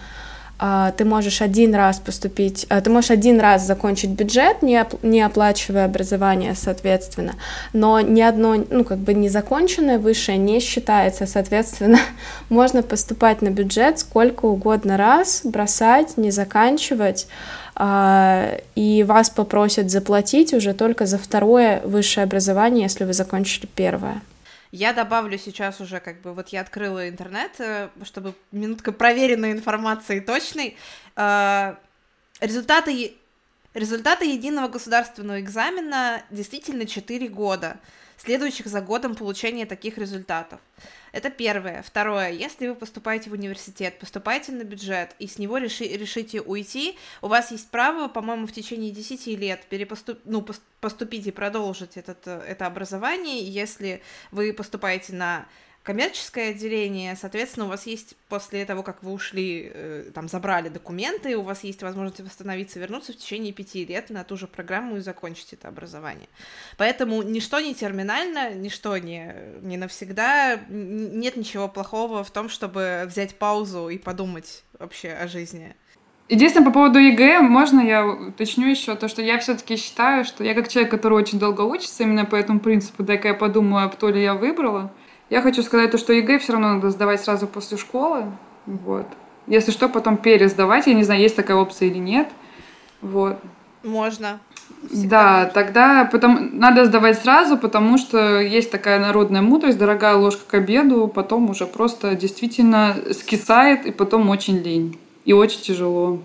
[0.59, 5.03] А, ты можешь один раз поступить, а, ты можешь один раз закончить бюджет, не, оп-
[5.03, 7.35] не оплачивая образование, соответственно,
[7.75, 11.99] но ни одно, ну, как бы незаконченное высшее не считается, соответственно,
[12.49, 17.27] можно поступать на бюджет сколько угодно раз, бросать, не заканчивать,
[17.75, 24.23] а, и вас попросят заплатить уже только за второе высшее образование, если вы закончили первое.
[24.73, 30.21] Я добавлю сейчас уже, как бы, вот я открыла интернет, э, чтобы минутка проверенной информации
[30.21, 30.77] точной.
[31.15, 31.79] А,
[32.41, 33.15] результаты,
[33.75, 37.79] результаты единого государственного экзамена действительно 4 года,
[38.17, 40.61] следующих за годом получения таких результатов.
[41.13, 41.83] Это первое.
[41.83, 42.31] Второе.
[42.31, 47.29] Если вы поступаете в университет, поступаете на бюджет и с него реши, решите уйти, у
[47.29, 50.47] вас есть право, по-моему, в течение 10 лет перепоступ, ну,
[50.81, 55.47] поступить и продолжить этот, это образование, если вы поступаете на
[55.87, 61.37] коммерческое отделение, соответственно, у вас есть после того, как вы ушли, э, там, забрали документы,
[61.37, 65.01] у вас есть возможность восстановиться, вернуться в течение пяти лет на ту же программу и
[65.01, 66.29] закончить это образование.
[66.77, 73.37] Поэтому ничто не терминально, ничто не, не навсегда, нет ничего плохого в том, чтобы взять
[73.37, 75.77] паузу и подумать вообще о жизни.
[76.29, 80.55] Единственное, по поводу ЕГЭ, можно я уточню еще то, что я все-таки считаю, что я
[80.55, 84.09] как человек, который очень долго учится, именно по этому принципу, дай-ка я подумаю, а кто
[84.09, 84.93] ли я выбрала,
[85.29, 88.27] я хочу сказать то, что ЕГЭ все равно надо сдавать сразу после школы.
[88.67, 89.07] Вот.
[89.47, 90.87] Если что, потом пересдавать.
[90.87, 92.29] Я не знаю, есть такая опция или нет.
[93.01, 93.39] Вот.
[93.83, 94.41] Можно.
[94.89, 95.51] Всегда да, можно.
[95.53, 101.09] тогда потом надо сдавать сразу, потому что есть такая народная мудрость, дорогая ложка к обеду,
[101.09, 104.99] потом уже просто действительно скисает, и потом очень лень.
[105.25, 106.23] И очень тяжело.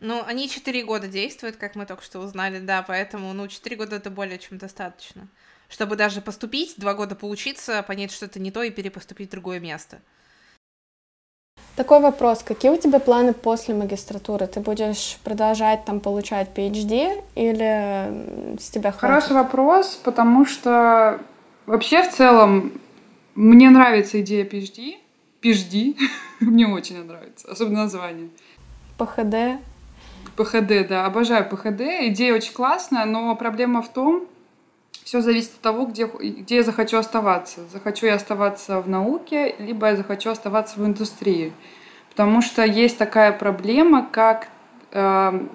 [0.00, 3.96] Ну, они четыре года действуют, как мы только что узнали, да, поэтому, ну, четыре года
[3.96, 5.26] это более чем достаточно
[5.68, 9.60] чтобы даже поступить, два года поучиться, понять, что это не то, и перепоступить в другое
[9.60, 10.00] место.
[11.76, 12.42] Такой вопрос.
[12.42, 14.48] Какие у тебя планы после магистратуры?
[14.48, 19.24] Ты будешь продолжать там получать PhD или с тебя хватит?
[19.24, 21.20] Хороший вопрос, потому что
[21.66, 22.72] вообще в целом
[23.36, 24.96] мне нравится идея PhD.
[25.42, 25.96] PhD
[26.40, 28.30] мне очень нравится, особенно название.
[28.96, 29.62] ПХД.
[30.34, 31.80] ПХД, да, обожаю ПХД.
[32.08, 34.26] Идея очень классная, но проблема в том,
[35.08, 37.60] все зависит от того, где, где я захочу оставаться.
[37.72, 41.54] Захочу я оставаться в науке, либо я захочу оставаться в индустрии.
[42.10, 44.48] Потому что есть такая проблема, как
[44.92, 45.46] э,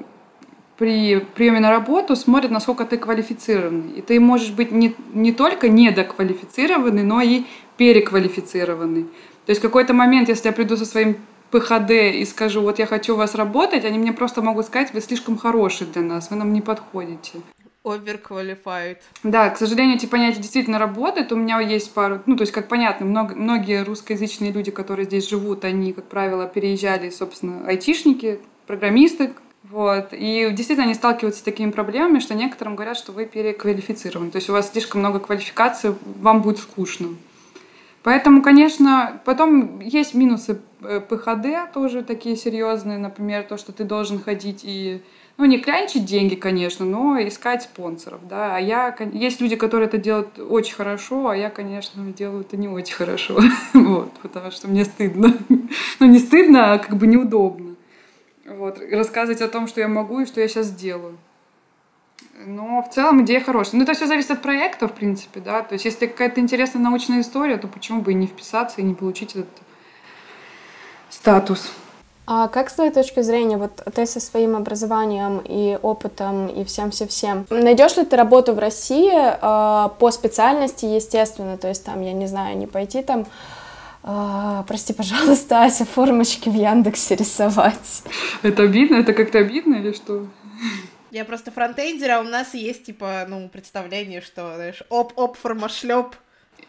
[0.76, 3.92] при приеме на работу смотрят, насколько ты квалифицированный.
[3.92, 7.44] И ты можешь быть не, не только недоквалифицированный, но и
[7.78, 9.04] переквалифицированный.
[9.46, 11.18] То есть в какой-то момент, если я приду со своим
[11.52, 15.02] ПХД и скажу, вот я хочу у вас работать, они мне просто могут сказать, вы
[15.02, 17.42] слишком хороший для нас, вы нам не подходите.
[17.84, 18.98] Overqualified.
[19.24, 21.34] Да, к сожалению, эти понятия действительно работают.
[21.34, 25.30] У меня есть пару, ну, то есть, как понятно, много, многие русскоязычные люди, которые здесь
[25.30, 30.10] живут, они, как правило, переезжали, собственно, айтишники, программисты, вот.
[30.12, 34.32] И действительно они сталкиваются с такими проблемами, что некоторым говорят, что вы переквалифицированы.
[34.32, 37.10] То есть у вас слишком много квалификаций, вам будет скучно.
[38.04, 44.22] Поэтому, конечно, потом есть минусы э, ПХД тоже такие серьезные, например, то, что ты должен
[44.22, 45.02] ходить и
[45.38, 48.56] ну, не клянчить деньги, конечно, но искать спонсоров, да.
[48.56, 52.68] А я, есть люди, которые это делают очень хорошо, а я, конечно, делаю это не
[52.68, 53.40] очень хорошо,
[53.74, 55.36] вот, потому что мне стыдно.
[56.00, 57.76] ну, не стыдно, а как бы неудобно.
[58.46, 61.18] Вот, рассказывать о том, что я могу и что я сейчас делаю.
[62.46, 63.78] Но в целом идея хорошая.
[63.78, 65.62] Ну, это все зависит от проекта, в принципе, да.
[65.62, 68.94] То есть, если какая-то интересная научная история, то почему бы и не вписаться и не
[68.94, 69.50] получить этот
[71.10, 71.72] статус.
[72.26, 77.48] А как с твоей точки зрения, вот ты со своим образованием и опытом и всем-всем-всем,
[77.50, 82.28] найдешь ли ты работу в России э, по специальности, естественно, то есть там, я не
[82.28, 83.26] знаю, не пойти там
[84.04, 88.04] э, прости, пожалуйста, Ася, формочки в Яндексе рисовать.
[88.42, 88.96] Это обидно?
[88.96, 90.26] Это как-то обидно или что?
[91.12, 96.16] Я просто фронтендер, а у нас есть, типа, ну, представление, что, знаешь, оп-оп, формашлеп,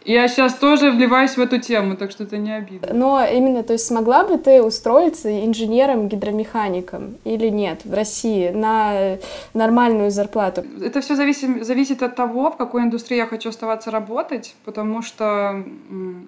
[0.05, 2.88] я сейчас тоже вливаюсь в эту тему, так что это не обидно.
[2.93, 9.19] Но именно, то есть смогла бы ты устроиться инженером-гидромехаником или нет в России на
[9.55, 10.64] нормальную зарплату?
[10.83, 15.64] Это все зависит, зависит от того, в какой индустрии я хочу оставаться работать, потому что,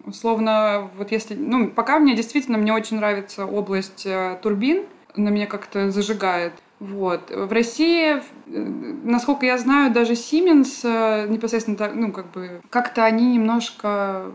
[0.06, 1.34] условно, вот если...
[1.34, 4.84] Ну, пока мне действительно, мне очень нравится область э, турбин,
[5.16, 6.52] на меня как-то зажигает.
[6.78, 7.30] Вот.
[7.30, 13.34] В России, э, насколько я знаю, даже Siemens э, непосредственно, ну, как бы, как-то они
[13.34, 14.32] немножко,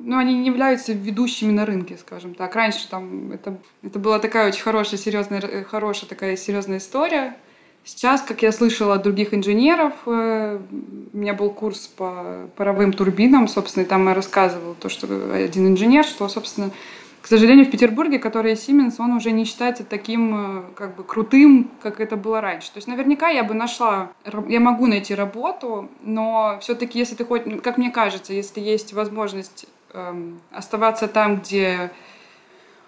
[0.00, 2.54] ну, они не являются ведущими на рынке, скажем так.
[2.54, 7.36] Раньше там это, это была такая очень хорошая, серьезная, э, хорошая такая серьезная история.
[7.86, 13.84] Сейчас, как я слышала от других инженеров, у меня был курс по паровым турбинам, собственно,
[13.84, 16.70] и там я рассказывала то, что один инженер, что, собственно,
[17.24, 21.70] к сожалению, в Петербурге, который Siemens, он уже не считается таким э, как бы крутым,
[21.82, 22.70] как это было раньше.
[22.70, 24.10] То есть наверняка я бы нашла,
[24.46, 29.64] я могу найти работу, но все-таки, если ты хоть, как мне кажется, если есть возможность
[29.94, 31.92] эм, оставаться там, где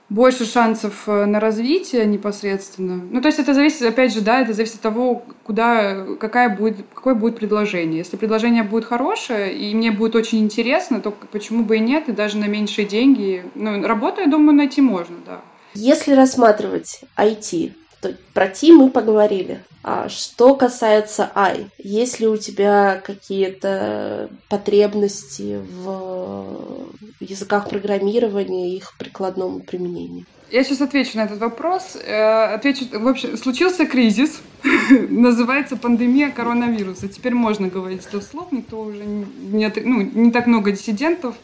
[0.08, 3.02] больше шансов э, на развитие непосредственно.
[3.10, 6.76] Ну, то есть это зависит, опять же, да, это зависит от того, куда, какая будет,
[6.94, 7.98] какое будет предложение.
[7.98, 12.12] Если предложение будет хорошее, и мне будет очень интересно, то почему бы и нет, и
[12.12, 13.44] даже на меньшие деньги.
[13.54, 15.40] Ну, работу, я думаю, найти можно, да.
[15.74, 19.62] Если рассматривать IT, то про T мы поговорили.
[19.82, 26.88] А что касается I, есть ли у тебя какие-то потребности в
[27.20, 30.26] языках программирования и их прикладному применению?
[30.50, 31.96] Я сейчас отвечу на этот вопрос.
[31.96, 34.40] Э, отвечу, в общем, случился кризис,
[35.08, 37.08] называется пандемия коронавируса.
[37.08, 41.34] Теперь можно говорить это вслух, никто уже не, ну, не так много диссидентов.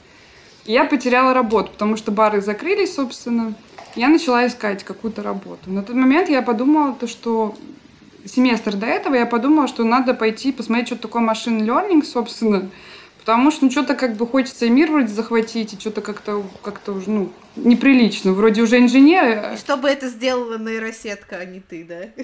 [0.64, 3.54] Я потеряла работу, потому что бары закрылись, собственно.
[3.94, 5.70] Я начала искать какую-то работу.
[5.70, 7.54] На тот момент я подумала, то, что
[8.24, 12.68] семестр до этого я подумала, что надо пойти посмотреть, что такое машин learning, собственно,
[13.18, 16.80] потому что ну, что-то как бы хочется и мир вроде захватить, и что-то как-то как
[16.88, 18.32] уже, ну, неприлично.
[18.32, 19.54] Вроде уже инженеры.
[19.54, 22.22] И чтобы это сделала нейросетка, а не ты, да?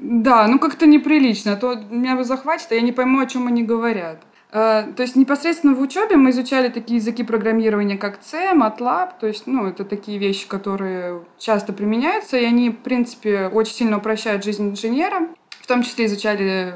[0.00, 3.46] Да, ну как-то неприлично, а то меня бы захватит, а я не пойму, о чем
[3.46, 4.22] они говорят.
[4.56, 9.26] Э, то есть непосредственно в учебе мы изучали такие языки программирования, как C, MATLAB, то
[9.26, 14.44] есть, ну, это такие вещи, которые часто применяются, и они, в принципе, очень сильно упрощают
[14.44, 15.28] жизнь инженера.
[15.60, 16.74] В том числе изучали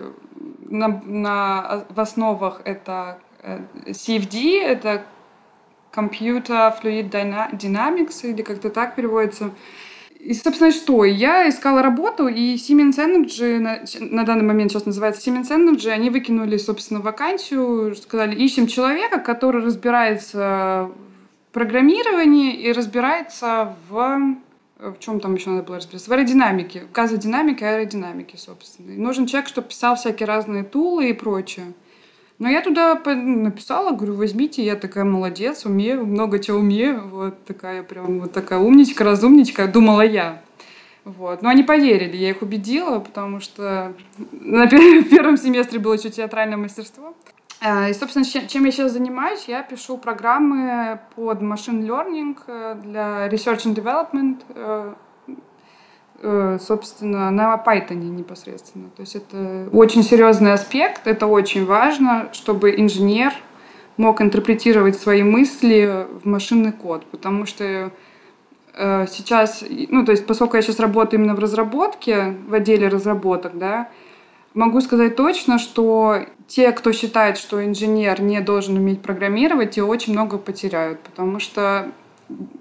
[0.69, 5.03] на, на, в основах это э, CFD, это
[5.90, 9.53] Computer Fluid Dynamics, или как-то так переводится.
[10.22, 11.04] И, собственно, что?
[11.04, 13.80] Я искала работу, и Siemens Energy, на,
[14.14, 19.62] на данный момент сейчас называется Siemens Energy, они выкинули, собственно, вакансию, сказали, ищем человека, который
[19.64, 20.90] разбирается
[21.52, 24.37] программировании и разбирается в
[24.78, 26.09] в чем там еще надо было разбираться?
[26.09, 28.92] В аэродинамике, в газодинамике, аэродинамике, собственно.
[28.92, 31.74] И нужен человек, чтобы писал всякие разные тулы и прочее.
[32.40, 37.83] Но я туда написала, говорю, возьмите, я такая молодец, умею, много чего умею, вот такая
[37.83, 40.40] прям вот такая умничка, разумничка, думала я.
[41.05, 41.42] Вот.
[41.42, 43.92] Но они поверили, я их убедила, потому что
[44.33, 47.14] на первом семестре было еще театральное мастерство.
[47.61, 53.29] А, и, собственно, чем я сейчас занимаюсь, я пишу программы под machine learning э, для
[53.29, 54.94] research and development, э,
[56.20, 58.90] собственно, на Python непосредственно.
[58.96, 63.33] То есть это очень серьезный аспект, это очень важно, чтобы инженер
[63.96, 67.90] мог интерпретировать свои мысли в машинный код, потому что
[68.74, 73.88] сейчас, ну, то есть, поскольку я сейчас работаю именно в разработке, в отделе разработок, да,
[74.54, 80.12] Могу сказать точно, что те, кто считает, что инженер не должен уметь программировать, те очень
[80.12, 81.92] много потеряют, потому что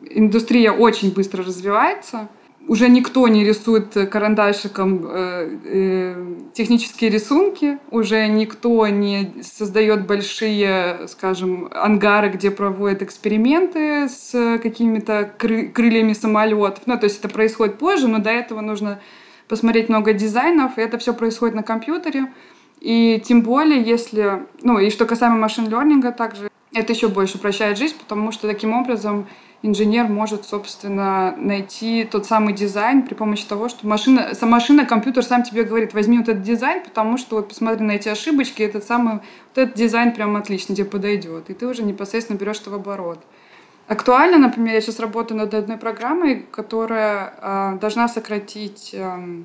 [0.08, 2.28] индустрия очень быстро развивается.
[2.70, 11.72] Уже никто не рисует карандашиком э, э, технические рисунки, уже никто не создает большие, скажем,
[11.74, 16.84] ангары, где проводят эксперименты с какими-то кры- крыльями самолетов.
[16.86, 19.00] Ну, то есть это происходит позже, но до этого нужно
[19.48, 22.32] посмотреть много дизайнов, и это все происходит на компьютере.
[22.82, 24.44] И тем более, если...
[24.62, 29.28] Ну, и что касаемо машин-лернинга также, это еще больше упрощает жизнь, потому что таким образом
[29.62, 35.24] инженер может, собственно, найти тот самый дизайн при помощи того, что машина, сама машина, компьютер
[35.24, 38.84] сам тебе говорит, возьми вот этот дизайн, потому что вот посмотри на эти ошибочки, этот
[38.84, 42.76] самый, вот этот дизайн прям отлично тебе подойдет, и ты уже непосредственно берешь это в
[42.76, 43.20] оборот.
[43.88, 49.44] Актуально, например, я сейчас работаю над одной программой, которая э, должна сократить э,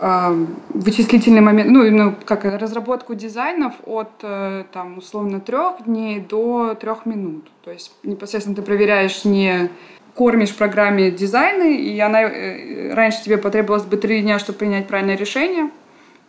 [0.00, 7.06] вычислительный момент, ну, именно как разработку дизайнов от, э, там, условно, трех дней до трех
[7.06, 7.50] минут.
[7.62, 9.70] То есть непосредственно ты проверяешь не
[10.14, 15.16] кормишь программе дизайны, и она э, раньше тебе потребовалось бы три дня, чтобы принять правильное
[15.16, 15.70] решение.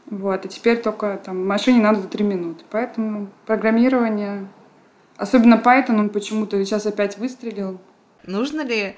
[0.08, 2.64] Вот, а теперь только там машине надо три минуты.
[2.70, 4.48] Поэтому программирование
[5.18, 7.80] Особенно Python, он почему-то сейчас опять выстрелил.
[8.24, 8.96] Нужно ли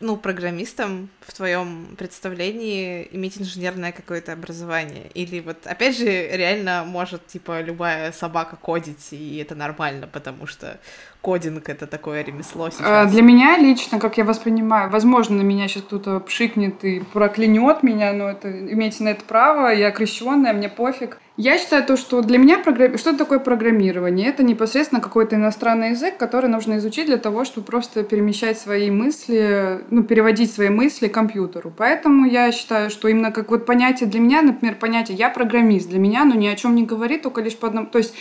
[0.00, 5.10] ну, программистам в твоем представлении иметь инженерное какое-то образование?
[5.14, 10.80] Или вот, опять же, реально может, типа, любая собака кодить, и это нормально, потому что
[11.20, 13.12] кодинг— это такое ремесло а, сейчас?
[13.12, 18.12] Для меня лично, как я воспринимаю, возможно, на меня сейчас кто-то пшикнет и проклянет меня,
[18.14, 21.18] но это имейте на это право, я крещенная, мне пофиг.
[21.42, 22.98] Я считаю то, что для меня программ...
[22.98, 24.28] что такое программирование?
[24.28, 29.80] Это непосредственно какой-то иностранный язык, который нужно изучить для того, чтобы просто перемещать свои мысли,
[29.88, 31.72] ну, переводить свои мысли к компьютеру.
[31.74, 35.98] Поэтому я считаю, что именно как вот понятие для меня, например, понятие «я программист», для
[35.98, 37.86] меня оно ни о чем не говорит, только лишь по одному...
[37.86, 38.12] То есть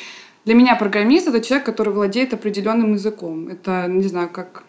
[0.45, 3.49] для меня программист— это человек, который владеет определенным языком.
[3.49, 4.63] Это, не знаю, как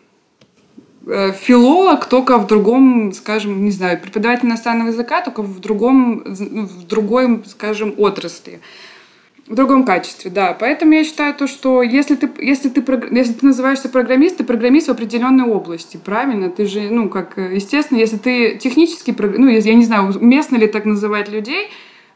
[1.33, 6.87] филолог только в другом, скажем, не знаю, преподаватель иностранного языка только в другом, ну, в
[6.87, 8.61] другой, скажем, отрасли.
[9.47, 10.57] В другом качестве, да.
[10.59, 14.87] Поэтому я считаю то, что если ты, если ты, если ты называешься программист, ты программист
[14.87, 16.51] в определенной области, правильно?
[16.51, 20.85] Ты же, ну, как, естественно, если ты технический, ну, я не знаю, уместно ли так
[20.85, 21.69] называть людей,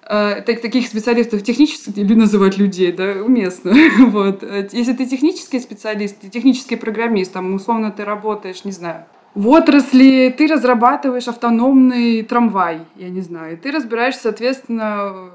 [0.09, 3.73] э, таких специалистов технических или называть людей, да, уместно.
[3.99, 4.43] вот.
[4.73, 10.47] Если ты технический специалист, технический программист, там, условно, ты работаешь, не знаю, в отрасли, ты
[10.47, 15.31] разрабатываешь автономный трамвай, я не знаю, и ты разбираешься, соответственно,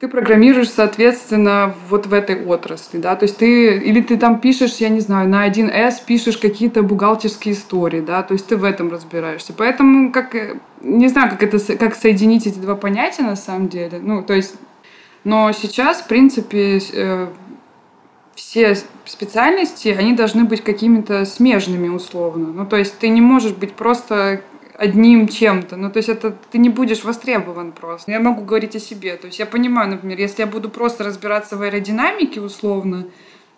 [0.00, 4.76] ты программируешь, соответственно, вот в этой отрасли, да, то есть ты, или ты там пишешь,
[4.76, 8.90] я не знаю, на 1С пишешь какие-то бухгалтерские истории, да, то есть ты в этом
[8.90, 9.52] разбираешься.
[9.56, 10.34] Поэтому, как,
[10.80, 14.56] не знаю, как это, как соединить эти два понятия на самом деле, ну, то есть,
[15.22, 17.28] но сейчас, в принципе, э,
[18.34, 22.48] все специальности, они должны быть какими-то смежными условно.
[22.48, 24.42] Ну, то есть ты не можешь быть просто
[24.76, 25.76] одним чем-то.
[25.76, 28.10] Ну, то есть это ты не будешь востребован просто.
[28.10, 29.16] Я могу говорить о себе.
[29.16, 33.06] То есть я понимаю, например, если я буду просто разбираться в аэродинамике условно,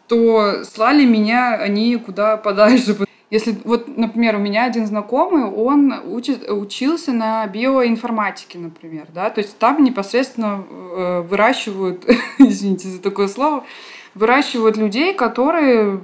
[0.08, 2.96] то слали меня они куда подальше.
[3.28, 9.40] Если вот, например, у меня один знакомый, он учит, учился на биоинформатике, например, да, то
[9.40, 12.06] есть там непосредственно э, выращивают,
[12.38, 13.64] извините за такое слово,
[14.14, 16.00] выращивают людей, которые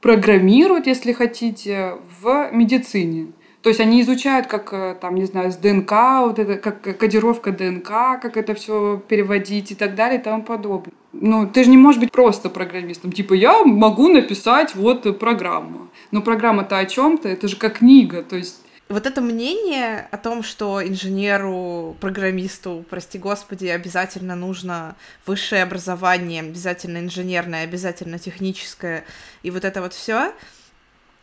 [0.00, 3.28] программируют, если хотите, в медицине.
[3.62, 7.52] То есть они изучают, как э, там, не знаю, с ДНК, вот это, как кодировка
[7.52, 7.88] ДНК,
[8.22, 10.92] как это все переводить и так далее и тому подобное.
[11.12, 13.12] Ну, ты же не можешь быть просто программистом.
[13.12, 15.88] Типа, я могу написать вот программу.
[16.10, 18.22] Но программа-то о чем-то, это же как книга.
[18.22, 24.96] То есть вот это мнение о том, что инженеру, программисту, прости господи, обязательно нужно
[25.26, 29.04] высшее образование, обязательно инженерное, обязательно техническое,
[29.44, 30.32] и вот это вот все,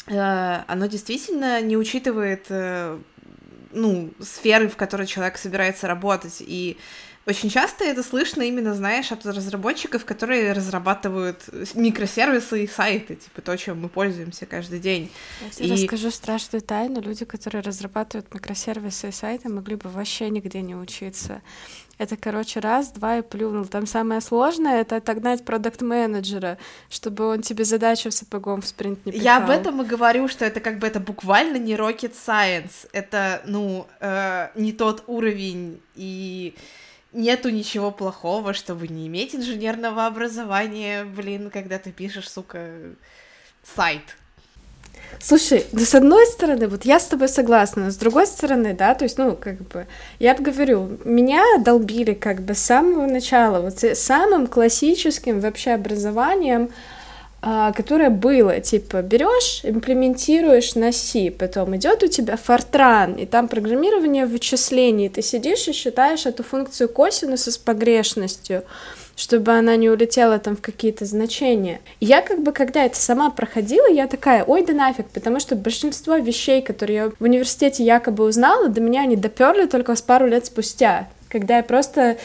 [0.08, 2.98] оно действительно не учитывает, э,
[3.72, 6.78] ну, сферы, в которой человек собирается работать, и
[7.28, 11.44] очень часто это слышно именно, знаешь, от разработчиков, которые разрабатывают
[11.74, 15.12] микросервисы и сайты, типа то, чем мы пользуемся каждый день.
[15.42, 15.72] Я тебе и...
[15.74, 17.02] расскажу страшную тайну.
[17.02, 21.42] Люди, которые разрабатывают микросервисы и сайты, могли бы вообще нигде не учиться.
[21.98, 23.66] Это, короче, раз, два и плюнул.
[23.66, 26.58] Там самое сложное— это отогнать продукт-менеджера,
[26.90, 29.26] чтобы он тебе задачу сапогом в спринт не пихал.
[29.26, 32.88] Я об этом и говорю, что это как бы это буквально не rocket science.
[32.92, 36.56] Это, ну, э, не тот уровень и
[37.14, 42.70] нету ничего плохого, чтобы не иметь инженерного образования, блин, когда ты пишешь, сука,
[43.64, 44.18] сайт.
[45.20, 49.04] Слушай, ну с одной стороны, вот я с тобой согласна, с другой стороны, да, то
[49.04, 49.88] есть, ну, как бы,
[50.20, 56.70] я говорю, меня долбили как бы с самого начала, вот самым классическим вообще образованием,
[57.42, 63.48] а, которое было, типа, берешь, имплементируешь на C, потом идет у тебя фортран, и там
[63.48, 68.64] программирование вычислений, ты сидишь и считаешь эту функцию косинуса с погрешностью,
[69.18, 71.82] чтобы она не улетела там в какие-то значения.
[72.00, 76.18] Я как бы, когда это сама проходила, я такая, ой, да нафиг, потому что большинство
[76.18, 80.46] вещей, которые я в университете якобы узнала, до меня они доперли только с пару лет
[80.46, 82.18] спустя, когда я просто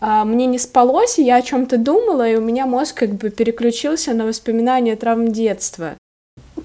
[0.00, 3.28] а, мне не спалось, и я о чем-то думала, и у меня мозг как бы
[3.28, 5.98] переключился на воспоминания травм детства.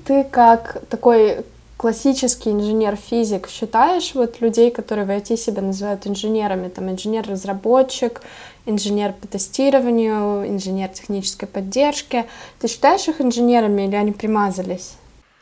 [0.05, 1.43] Ты как такой
[1.83, 8.21] классический инженер-физик считаешь вот людей, которые в IT себя называют инженерами, там инженер-разработчик,
[8.65, 12.23] инженер по тестированию, инженер технической поддержки,
[12.61, 14.93] ты считаешь их инженерами или они примазались?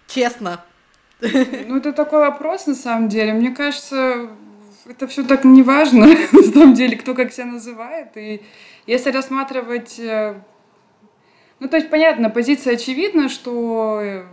[0.07, 0.65] Честно.
[1.21, 3.33] Ну, это такой вопрос, на самом деле.
[3.33, 4.31] Мне кажется,
[4.89, 8.17] это все так не важно, на самом деле, кто как себя называет.
[8.17, 8.41] И
[8.87, 9.99] если рассматривать...
[9.99, 10.41] Э,
[11.59, 14.25] ну, то есть, понятно, позиция очевидна, что...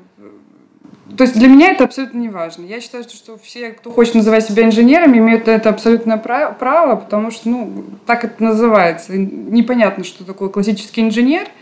[1.17, 2.65] То есть для меня это абсолютно не важно.
[2.65, 7.49] Я считаю, что все, кто хочет называть себя инженерами, имеют это абсолютное право, потому что,
[7.49, 9.17] ну, так это называется.
[9.17, 11.47] Непонятно, что такое классический инженер–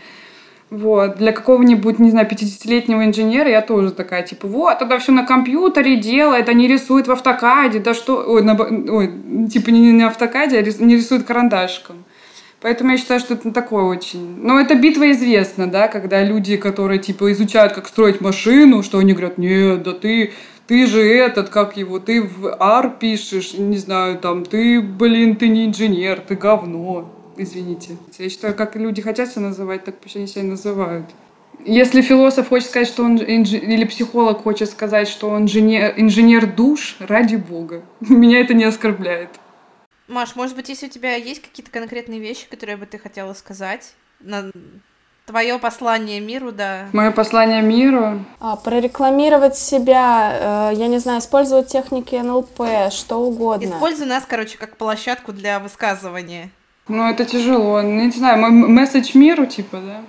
[0.69, 1.17] вот.
[1.17, 5.95] Для какого-нибудь, не знаю, 50-летнего инженера я тоже такая, типа, вот, тогда все на компьютере
[5.95, 8.23] делает, не рисует в автокаде, да что...
[8.27, 8.53] Ой, на...
[8.53, 9.11] Ой
[9.49, 12.03] типа не на автокаде, а не рисует карандашком.
[12.61, 14.37] Поэтому я считаю, что это такое очень...
[14.41, 19.13] Но это битва известна, да, когда люди, которые, типа, изучают, как строить машину, что они
[19.13, 20.33] говорят, нет, да ты,
[20.65, 25.49] ты же этот, как его, ты в ар пишешь, не знаю, там, ты, блин, ты
[25.49, 27.97] не инженер, ты говно извините.
[28.17, 31.05] Я считаю, как люди хотят себя называть, так пусть они себя называют.
[31.65, 33.53] Если философ хочет сказать, что он инж...
[33.53, 37.81] или психолог хочет сказать, что он инженер, инженер душ, ради бога.
[37.99, 39.29] Меня это не оскорбляет.
[40.07, 43.93] Маш, может быть, если у тебя есть какие-то конкретные вещи, которые бы ты хотела сказать
[44.19, 44.51] на
[45.25, 46.87] твое послание миру, да.
[46.93, 48.25] Мое послание миру.
[48.39, 53.65] А, прорекламировать себя, э, я не знаю, использовать техники НЛП, что угодно.
[53.65, 56.49] Используй нас, короче, как площадку для высказывания.
[56.87, 57.81] Ну, это тяжело.
[57.81, 60.01] Ну, не знаю, мой месседж миру, типа, да?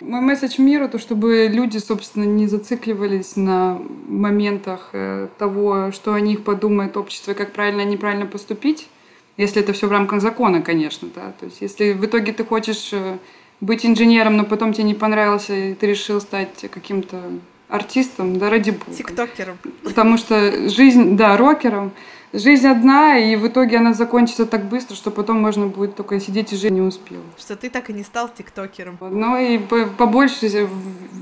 [0.00, 6.20] Мой месседж миру, то чтобы люди, собственно, не зацикливались на моментах э, того, что о
[6.20, 8.88] них подумает общество, как правильно и неправильно поступить,
[9.36, 11.32] если это все в рамках закона, конечно, да.
[11.38, 13.18] То есть, если в итоге ты хочешь э,
[13.60, 17.20] быть инженером, но потом тебе не понравился, и ты решил стать каким-то
[17.68, 18.92] артистом, да ради бога.
[18.92, 19.58] Тиктокером.
[19.82, 21.92] Потому что жизнь, да, рокером,
[22.32, 26.52] жизнь одна, и в итоге она закончится так быстро, что потом можно будет только сидеть
[26.52, 27.20] и жить не успел.
[27.38, 28.98] Что ты так и не стал тиктокером.
[29.00, 30.68] Ну и побольше,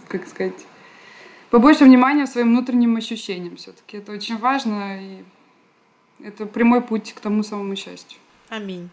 [0.08, 0.54] как сказать,
[1.50, 3.98] побольше внимания своим внутренним ощущениям все-таки.
[3.98, 5.22] Это очень важно, и
[6.24, 8.18] это прямой путь к тому самому счастью.
[8.48, 8.90] Аминь.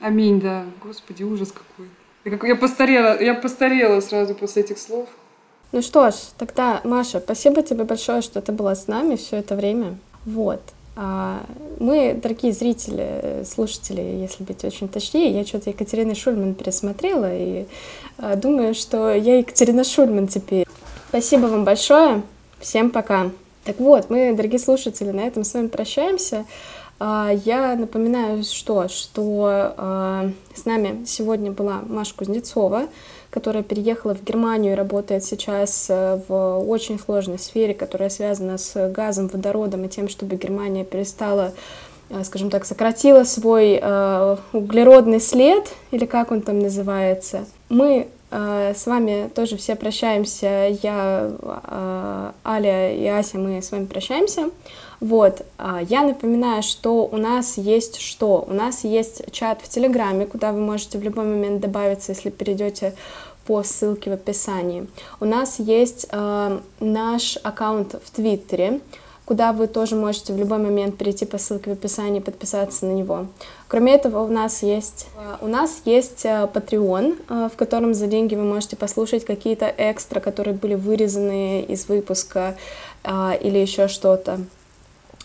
[0.00, 0.64] Аминь, да.
[0.82, 1.88] Господи, ужас какой.
[2.24, 5.08] Я, я постарела, я постарела сразу после этих слов.
[5.72, 9.56] Ну что ж, тогда, Маша, спасибо тебе большое, что ты была с нами все это
[9.56, 9.98] время.
[10.24, 10.60] Вот.
[10.96, 11.44] А,
[11.80, 17.66] мы, дорогие зрители, слушатели, если быть очень точнее, я что-то Екатерина Шульман пересмотрела и
[18.18, 20.66] а, думаю, что я Екатерина Шульман теперь.
[21.08, 22.22] Спасибо вам большое.
[22.60, 23.30] Всем пока.
[23.64, 26.44] Так вот, мы, дорогие слушатели, на этом с вами прощаемся.
[27.00, 29.74] А, я напоминаю, что, что
[30.54, 32.88] с нами сегодня была Маша Кузнецова,
[33.34, 38.88] которая переехала в Германию и работает сейчас э, в очень сложной сфере, которая связана с
[38.90, 41.52] газом, водородом и тем, чтобы Германия перестала
[42.10, 47.44] э, скажем так, сократила свой э, углеродный след, или как он там называется.
[47.68, 48.06] Мы
[48.36, 50.76] с вами тоже все прощаемся.
[50.82, 54.50] Я, э, Аля и Ася, мы с вами прощаемся.
[55.00, 58.44] Вот, а, я напоминаю, что у нас есть что?
[58.48, 62.94] У нас есть чат в Телеграме, куда вы можете в любой момент добавиться, если перейдете
[63.46, 64.86] по ссылке в описании.
[65.20, 68.80] У нас есть э, наш аккаунт в Твиттере,
[69.24, 72.92] куда вы тоже можете в любой момент перейти по ссылке в описании и подписаться на
[72.92, 73.26] него.
[73.68, 75.06] Кроме этого, у нас есть,
[75.40, 80.20] у нас есть э, Patreon, э, в котором за деньги вы можете послушать какие-то экстра,
[80.20, 82.56] которые были вырезаны из выпуска
[83.02, 84.40] э, или еще что-то.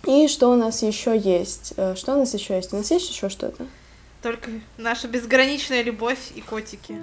[0.05, 1.73] И что у нас еще есть?
[1.95, 2.71] Что у нас еще есть?
[2.71, 3.65] У нас есть еще что-то?
[4.21, 6.95] Только наша безграничная любовь и котики.